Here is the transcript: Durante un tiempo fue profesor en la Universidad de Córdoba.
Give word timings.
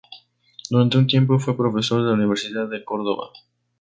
Durante 0.71 0.97
un 0.97 1.05
tiempo 1.05 1.37
fue 1.37 1.55
profesor 1.55 1.99
en 1.99 2.07
la 2.07 2.13
Universidad 2.13 2.67
de 2.67 2.83
Córdoba. 2.83 3.29